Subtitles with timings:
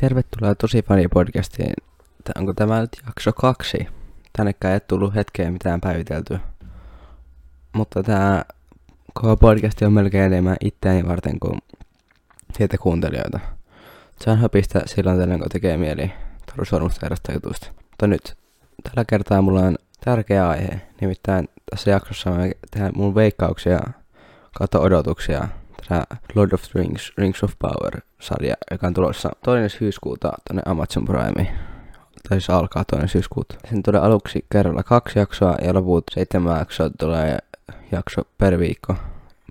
[0.00, 1.72] Tervetuloa Tosi Fani podcastiin.
[2.36, 3.88] Onko tämä nyt jakso kaksi?
[4.32, 6.38] Tännekään ei tullut hetkeen mitään päiviteltyä.
[7.72, 8.44] Mutta tämä
[9.14, 11.58] koko podcast on melkein enemmän itseäni varten kuin
[12.58, 13.40] teitä kuuntelijoita.
[14.20, 16.12] Se on höpistä silloin tällöin, kun tekee mieli
[17.02, 17.68] erästä jutusta.
[17.90, 18.36] Mutta nyt,
[18.82, 20.80] tällä kertaa mulla on tärkeä aihe.
[21.00, 22.38] Nimittäin tässä jaksossa mä
[22.70, 23.80] tehdään mun veikkauksia
[24.58, 25.48] kautta odotuksia
[25.88, 31.04] tämä Lord of the Rings, Rings of Power-sarja, joka on tulossa toinen syyskuuta tuonne Amazon
[31.04, 31.56] Prime.
[32.28, 33.54] Tai siis alkaa toinen syyskuuta.
[33.70, 37.38] Sen tulee aluksi kerralla kaksi jaksoa ja loput seitsemän jaksoa tulee
[37.92, 38.94] jakso per viikko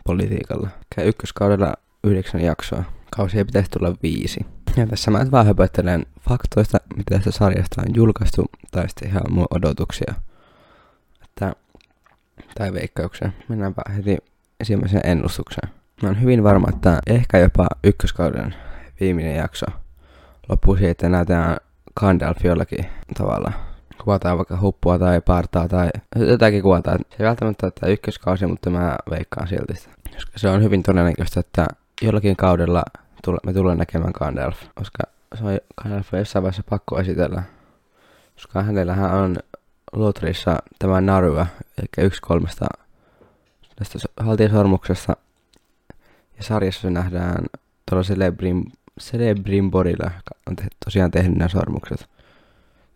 [0.03, 0.69] politiikalla.
[0.95, 1.73] Käy ykköskaudella
[2.03, 2.83] yhdeksän jaksoa.
[3.11, 4.39] Kausia pitäisi tulla viisi.
[4.77, 9.47] Ja tässä mä vähän höpöttelen faktoista, mitä tästä sarjasta on julkaistu, tai sitten ihan mun
[9.51, 10.13] odotuksia.
[11.23, 11.53] Että,
[12.57, 13.31] tai veikkauksia.
[13.49, 14.17] Mennäänpä heti
[14.59, 15.76] ensimmäiseen ennustukseen.
[16.01, 18.55] Mä oon hyvin varma, että ehkä jopa ykköskauden
[18.99, 19.65] viimeinen jakso
[20.49, 21.57] loppuu siihen, että näytetään
[21.99, 22.85] Gandalf jollakin
[23.17, 23.51] tavalla.
[24.03, 26.99] Kuvataan vaikka huppua tai partaa tai jotakin kuvataan.
[27.09, 29.89] Se ei välttämättä että ykköskausi, mutta mä veikkaan silti sitä.
[30.13, 31.67] Koska se on hyvin todennäköistä, että
[32.01, 32.83] jollakin kaudella
[33.45, 34.57] me tullaan näkemään Gandalf.
[34.75, 35.03] Koska
[35.35, 37.43] se on Gandalf on jossain vaiheessa pakko esitellä.
[38.35, 39.37] Koska hänellähän on
[39.93, 42.65] Lotrissa tämä Narua, eli yksi kolmesta
[43.75, 45.15] tästä haltijasormuksesta
[46.37, 47.45] ja sarjassa nähdään
[47.89, 48.03] tuolla
[49.71, 52.09] Bodilla, joka on te- tosiaan tehnyt nämä sormukset.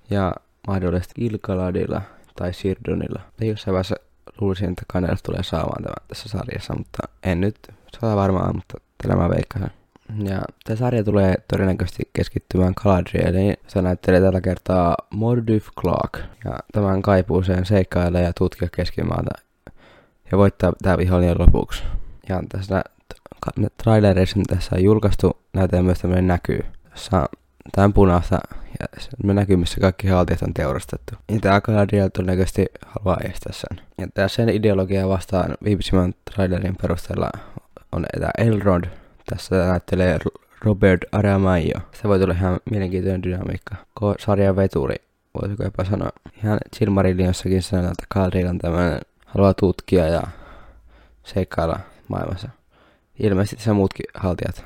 [0.10, 0.34] Ja
[0.68, 2.02] mahdollisesti Ilkaladilla
[2.36, 3.22] tai Sirdonilla.
[3.40, 3.96] Ja jossain vaiheessa
[4.42, 7.58] luulisin, että Gandalf tulee saamaan tämän tässä sarjassa, mutta en nyt
[8.02, 9.72] saa varmaan, mutta tällä mä veikkaan.
[10.24, 13.58] Ja tämä sarja tulee todennäköisesti keskittymään Galadrieliin.
[13.68, 16.18] Se näyttelee tällä kertaa Mordyf Clark.
[16.46, 19.32] Ja tämän kaipuuseen seikkailla ja tutkia keskimaata.
[20.32, 21.84] Ja voittaa tämä vihollinen lopuksi.
[22.30, 22.82] Ja tässä
[23.84, 27.26] trailereissa, mitä tässä on julkaistu, näytetään myös tämmöinen näkyy, jossa
[27.72, 28.40] tämän punaista
[28.80, 28.88] ja
[29.24, 31.16] me näkyy, missä kaikki haltijat on teurastettu.
[31.32, 33.86] Ja tämä Galadriel todennäköisesti haluaa estää sen.
[33.98, 37.30] Ja tämä sen ideologia vastaan viimeisimmän trailerin perusteella
[37.92, 38.86] on tämä Elrond.
[39.30, 40.20] Tässä näyttelee
[40.62, 41.80] Robert Aramayo.
[42.02, 43.76] Se voi tulla ihan mielenkiintoinen dynamiikka.
[44.20, 44.96] Sarjan veturi,
[45.42, 46.10] voisiko jopa sanoa.
[46.44, 50.22] Ihan Silmarillionsakin sanotaan, että Galadriel on tämmöinen, haluaa tutkia ja
[51.24, 52.50] seikkailla maailmassa.
[53.22, 54.66] Ilmeisesti se muutkin haltijat.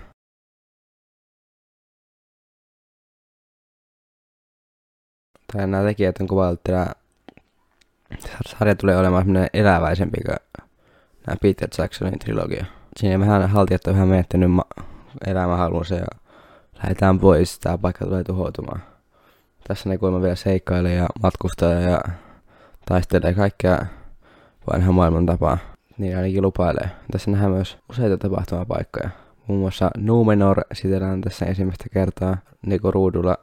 [5.53, 6.95] Tai nämä tekijät on kuvaillut, että
[8.47, 10.37] sarja tulee olemaan semmoinen eläväisempi kuin
[11.27, 12.65] nämä Peter Jacksonin trilogia.
[12.97, 14.85] Siinä vähän haltijat on vähän menettänyt ma-
[15.27, 16.05] elämänhalunsa ja
[16.75, 18.83] lähdetään pois, tämä paikka tulee tuhoutumaan.
[19.67, 22.01] Tässä ne kuulemma vielä seikkailee ja matkustaa ja
[22.85, 23.85] taistelee kaikkea
[24.73, 26.89] vanhan maailman tapaa niin ainakin lupailee.
[27.11, 29.09] Tässä nähdään myös useita tapahtumapaikkoja.
[29.47, 33.37] Muun muassa Numenor sitellään tässä ensimmäistä kertaa Niko ruudulla.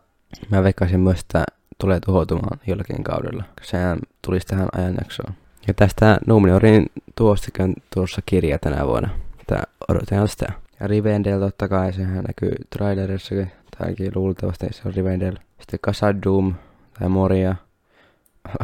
[0.50, 1.44] Mä veikkaisin myös, että
[1.80, 3.44] tulee tuhoutumaan jollakin kaudella.
[3.62, 5.34] Sehän tulisi tähän ajanjaksoon.
[5.68, 9.08] Ja tästä Numenorin tuostakin on tuossa kirja tänä vuonna.
[9.46, 10.52] Tää odotetaan sitä.
[10.80, 13.52] Ja Rivendell totta kai, sehän näkyy trailerissakin.
[13.78, 15.36] Tai luultavasti se on Rivendell.
[15.60, 16.54] Sitten Casadum
[16.98, 17.56] tai Moria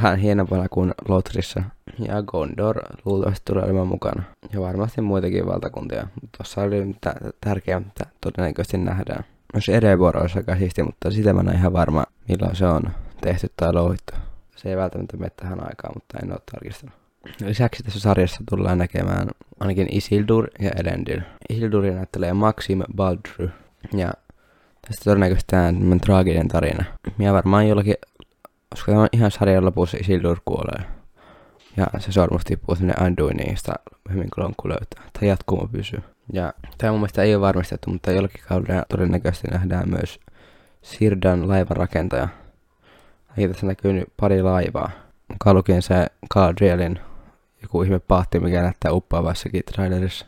[0.02, 1.62] vähän hienompana kuin Lotrissa.
[1.98, 4.22] Ja Gondor luultavasti tulee olemaan mukana.
[4.52, 6.06] Ja varmasti muitakin valtakuntia.
[6.36, 9.24] Tuossa oli t- tärkeää, että todennäköisesti nähdään.
[9.52, 12.82] Myös Erebor olisi aika siisti, mutta sitä mä en ihan varma, milloin se on
[13.20, 14.12] tehty tai louhittu.
[14.56, 16.94] Se ei välttämättä mene tähän aikaan, mutta en ole tarkistanut.
[17.40, 19.28] Lisäksi tässä sarjassa tullaan näkemään
[19.60, 21.20] ainakin Isildur ja Elendil.
[21.50, 23.50] Isildur näyttelee Maxim Baldry.
[23.92, 24.12] Ja
[24.88, 25.72] tästä todennäköisesti tämä
[26.06, 26.84] traaginen tarina.
[27.18, 27.94] Ja varmaan jollakin
[28.70, 30.84] koska tämä on ihan sarjan lopussa Isildur kuolee.
[31.76, 33.72] Ja se sormus tippuu sinne Anduiniin, josta
[34.12, 35.02] hyvin lonkku löytää.
[35.12, 36.02] Tai jatkumo pysyy.
[36.32, 40.20] Ja tämä mun mielestä ei ole varmistettu, mutta jollakin kaudella todennäköisesti nähdään myös
[40.82, 42.28] Sirdan laivanrakentaja.
[43.36, 44.90] Ja tässä näkyy nyt pari laivaa.
[45.38, 47.00] Kalukien se Galadrielin
[47.62, 50.26] joku ihme pahti, mikä näyttää uppaavassakin trailerissa.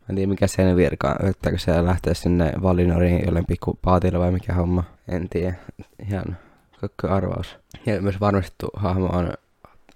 [0.00, 1.16] Mä en tiedä mikä sen virka on.
[1.22, 4.84] Yrittääkö se lähteä sinne Valinoriin jollein pikku paatille vai mikä homma.
[5.08, 5.54] En tiedä.
[6.10, 6.36] Ihan
[6.80, 7.58] Kökkö arvaus.
[7.86, 9.32] Ja myös varmistettu hahmo on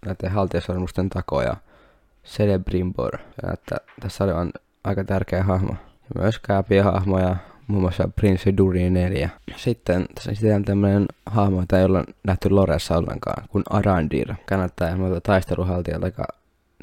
[0.07, 1.57] näiden haltijasormusten takoja
[2.25, 3.19] Celebrimbor.
[3.43, 4.53] Ja että tässä on
[4.85, 5.73] aika tärkeä hahmo.
[6.03, 6.41] Ja myös
[6.85, 7.37] hahmoja,
[7.67, 9.31] muun muassa Prince Durin 4.
[9.57, 14.35] Sitten tässä sitten tämmöinen hahmo, jota ei olla nähty Loressa ollenkaan, kuin Arandir.
[14.49, 14.89] Kannattaa
[15.23, 16.25] taisteluhaltijalta, joka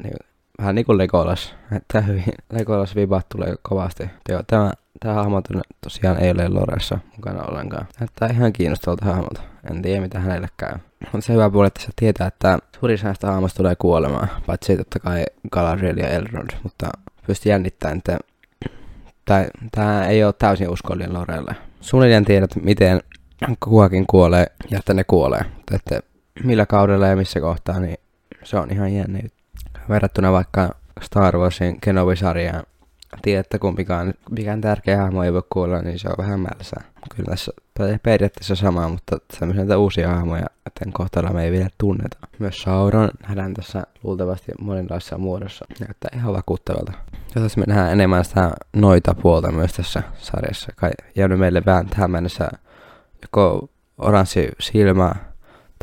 [0.02, 0.29] niin,
[0.60, 1.54] vähän niin kuin Legolas.
[1.76, 4.10] Että hyvin Legolas vibat tulee kovasti.
[4.28, 5.42] Joo, tämä Tämä hahmo
[5.80, 7.86] tosiaan ei ole Loressa mukana ollenkaan.
[8.00, 9.42] Näyttää ihan kiinnostavalta hahmolta.
[9.70, 10.72] En tiedä mitä hänelle käy.
[11.12, 14.28] Mutta se hyvä puoli, että se tietää, että suurin näistä hahmoista tulee kuolemaan.
[14.46, 16.50] Paitsi totta kai Galadriel ja Elrond.
[16.62, 16.88] Mutta
[17.26, 18.18] pystyy jännittämään, että
[19.72, 21.56] tämä ei ole täysin uskollinen Lorelle.
[21.80, 23.00] suunnilleen tiedät, miten
[23.60, 25.44] kukakin kuolee ja että ne kuolee.
[25.56, 26.00] Mutta että
[26.44, 27.96] millä kaudella ja missä kohtaa, niin
[28.42, 29.18] se on ihan jännä.
[29.90, 32.62] Verrattuna vaikka Star Warsin Kenobi-sarjaan,
[33.22, 36.84] tiedätte kumpikaan, mikään tärkeä hahmo ei voi kuolla, niin se on vähän mälsää.
[37.16, 37.52] Kyllä tässä
[38.02, 42.18] periaatteessa sama, mutta sellaisia uusia hahmoja, että kohtalla me ei vielä tunneta.
[42.38, 45.64] Myös Sauron nähdään tässä luultavasti monenlaisessa muodossa.
[45.80, 46.92] Näyttää ihan vakuuttavalta.
[47.34, 50.72] Ja tässä me nähdään enemmän sitä noita puolta myös tässä sarjassa.
[50.76, 52.48] Kai jäänyt meille vähän tähän mennessä
[53.22, 55.14] joko oranssi silmä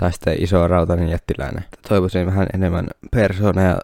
[0.01, 1.65] tai sitten iso rautainen jättiläinen.
[1.89, 3.77] Toivoisin vähän enemmän persoonaa ja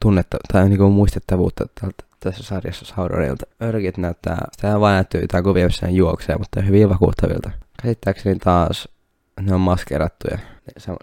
[0.00, 3.46] tunnetta tai niinku muistettavuutta tältä tässä sarjassa Sauronilta.
[3.62, 7.50] Örkit näyttää, sitä vain näyttyy jotain kuvia, missä juoksee, mutta hyvin vakuuttavilta.
[7.82, 8.88] Käsittääkseni taas
[9.40, 10.38] ne on maskerattuja,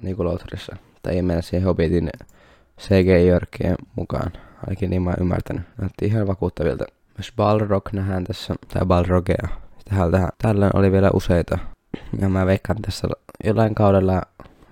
[0.01, 0.75] niin kuin Lotharissa.
[1.04, 2.09] Tai ei mennä siihen Hobbitin
[2.80, 4.31] CG-jörkkien mukaan.
[4.68, 5.63] Ainakin niin mä oon ymmärtänyt.
[5.81, 6.86] Näytti ihan vakuuttavilta.
[7.18, 9.48] Myös Balrog nähdään tässä, tai Balrogea.
[9.89, 10.12] Tähän,
[10.42, 11.57] tällöin oli vielä useita.
[12.21, 13.07] Ja mä veikkaan tässä
[13.44, 14.21] jollain kaudella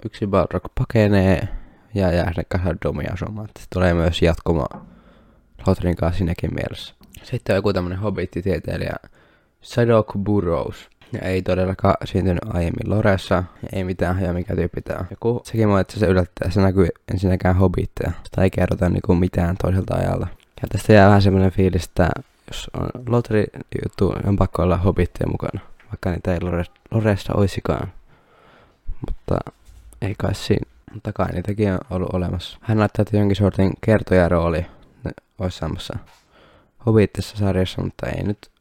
[0.06, 1.48] yksi Balrog pakenee
[1.94, 3.50] ja jää sinne Kasadomiin asumaan.
[3.74, 4.82] Tulee myös jatkumaan
[5.68, 6.94] Lotrin kanssa siinäkin mielessä.
[7.24, 8.96] Sitten on joku tämmönen hobbit-tieteilijä
[9.62, 10.90] Sadok Burrows.
[11.14, 13.44] Ja ei todellakaan syntynyt aiemmin Loressa,
[13.74, 15.06] ei mitään hajaa mikä tyyppi tää on.
[15.10, 18.12] Joku, sekin mua, että se yllättää, se näkyy ensinnäkään hobbitteja.
[18.24, 20.28] Sitä ei kerrota niinku mitään toiselta ajalta.
[20.62, 22.10] Ja tästä jää vähän semmonen fiilis, että
[22.48, 23.46] jos on Lotri
[23.84, 25.60] juttu, on pakko olla hobbitteja mukana.
[25.90, 27.92] Vaikka niitä ei Lore, Loressa oisikaan.
[29.08, 29.52] Mutta
[30.02, 30.72] ei kai siinä.
[30.94, 32.58] Mutta kai niitäkin on ollut olemassa.
[32.62, 34.66] Hän näyttää, että jonkin sortin kertojarooli
[35.40, 36.00] olisi samassa
[36.86, 38.52] Hobbitissa sarjassa, mutta ei nyt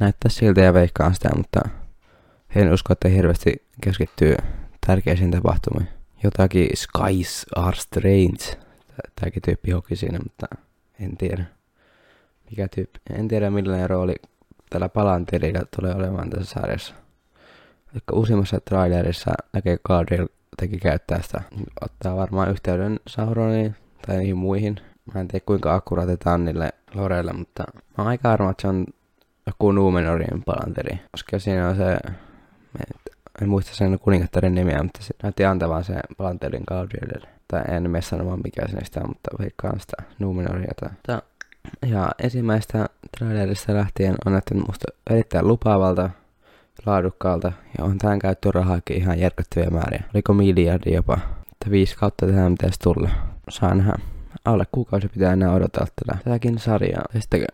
[0.00, 1.60] näyttää siltä ja veikkaan sitä, mutta
[2.54, 4.36] en usko, että hirveästi keskittyy
[4.86, 5.88] tärkeisiin tapahtumiin.
[6.24, 8.64] Jotakin Skies are strange.
[9.20, 10.46] Tämäkin tyyppi hoki siinä, mutta
[11.00, 11.44] en tiedä.
[12.50, 13.00] Mikä tyyppi.
[13.10, 14.14] En tiedä millainen rooli
[14.70, 16.94] tällä palantirilla tulee olemaan tässä sarjassa.
[17.94, 21.40] Vaikka uusimmassa trailerissa näkee Galadriel teki käyttää sitä.
[21.80, 23.76] Ottaa varmaan yhteyden Sauroniin
[24.06, 24.80] tai niihin muihin
[25.14, 28.86] Mä en tiedä kuinka akkuraatetaan niille loreille, mutta mä oon aika arva, että se on
[29.46, 31.00] joku Numenorin palanteri.
[31.10, 31.98] Koska siinä on se,
[33.42, 37.28] en muista sen kuningattaren nimiä, mutta se näytti antavan se palanterin Galadrielille.
[37.48, 40.72] Tai en mene sanomaan mikä se sitä, mutta veikkaan sitä Numenoria.
[41.06, 41.20] Tai.
[41.86, 42.86] Ja ensimmäistä
[43.18, 46.10] trailerista lähtien on näyttänyt musta erittäin lupaavalta,
[46.86, 50.02] laadukkaalta ja on tähän käytetty rahaakin ihan järkyttäviä määriä.
[50.14, 51.18] Oliko miljardi jopa?
[51.52, 53.10] Että viisi kautta tähän pitäisi tulla.
[53.48, 53.92] Saa nähdä
[54.44, 57.04] alle kuukausi pitää enää odottaa tätä, tätäkin sarjaa.
[57.14, 57.44] Ja sitten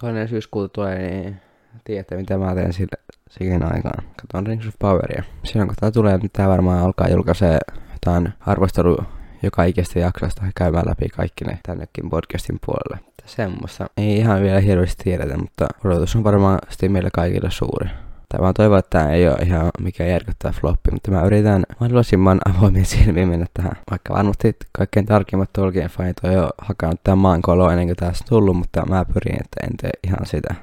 [0.00, 1.36] toinen syyskuuta tulee, niin
[1.84, 4.04] tiedätte mitä mä teen sille, siihen aikaan.
[4.20, 5.22] Katon Rings of Poweria.
[5.44, 7.58] Silloin kun tää tulee, niin tää varmaan alkaa julkaisee
[7.92, 8.96] jotain arvostelu
[9.42, 13.04] joka ikistä jaksosta käymään läpi kaikki ne tännekin podcastin puolelle.
[13.26, 16.58] Semmoista ei ihan vielä hirveästi tiedetä, mutta odotus on varmaan
[16.88, 17.88] meille kaikille suuri.
[18.30, 22.40] Tai vaan toivon, että tämä ei ole ihan mikään järkyttävä floppi, mutta mä yritän mahdollisimman
[22.48, 23.72] avoimin silmiin mennä tähän.
[23.90, 28.24] Vaikka varmasti kaikkein tarkimmat Tolkien fanit on jo hakannut tämän maan kolo ennen kuin tässä
[28.28, 30.54] tullut, mutta mä pyrin, että en tee ihan sitä.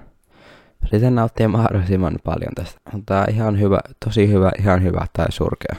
[0.92, 2.82] Yritän nauttia mahdollisimman paljon tästä.
[2.92, 5.76] Mutta ihan hyvä, tosi hyvä, ihan hyvä tai surkea.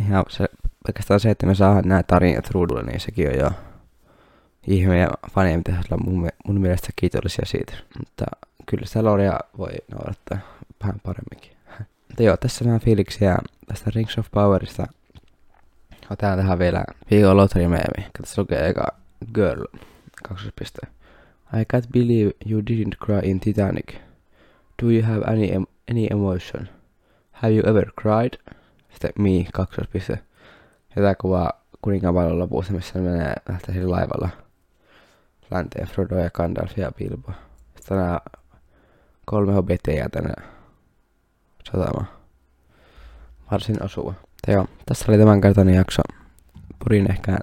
[0.00, 0.46] Ihan se,
[0.88, 3.50] oikeastaan se, että me saadaan nämä tarinat ruudulle, niin sekin on jo
[4.66, 7.72] ihme ja faneja pitäisi olla mun, mun mielestä kiitollisia siitä.
[7.98, 8.24] Mutta
[8.70, 10.38] kyllä sitä Loria voi noudattaa
[10.82, 11.56] vähän paremminkin.
[12.08, 14.86] Mutta joo, tässä vähän fiiliksiä tästä Rings of Powerista.
[16.10, 18.06] Otetaan tähän vielä viikon lottery-meemi.
[18.20, 18.86] Tässä lukee eka
[19.34, 19.64] Girl,
[20.28, 20.86] kaksospiste.
[21.52, 23.94] I can't believe you didn't cry in Titanic.
[24.82, 26.68] Do you have any, em any emotion?
[27.32, 28.54] Have you ever cried?
[28.90, 30.18] Sitten me, kaksospiste.
[30.96, 34.28] Ja tää kuvaa kuninkaan valon lopussa, missä ne menee lähtee laivalla
[35.50, 37.32] länteen Frodo ja Gandalf ja Bilbo.
[37.76, 38.20] Sitten nämä
[39.30, 40.34] kolme hobittia jää tänne
[41.72, 42.04] satama.
[43.50, 44.10] Varsin osuva.
[44.10, 46.02] Mutta joo, tässä oli tämän kertainen jakso.
[46.78, 47.38] Purin ehkä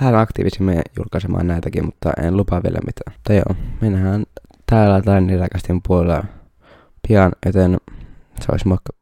[0.00, 3.16] vähän aktiivisimmin julkaisemaan näitäkin, mutta en lupaa vielä mitään.
[3.16, 4.24] Mutta joo, mennään
[4.70, 6.24] täällä tai niläkästin puolella
[7.08, 7.76] pian, joten
[8.40, 9.01] se olisi moikka.